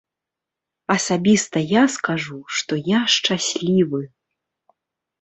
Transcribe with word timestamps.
Асабіста 0.95 1.57
я 1.73 1.83
скажу, 1.97 2.39
што 2.57 2.81
я 2.97 3.05
шчаслівы. 3.19 4.05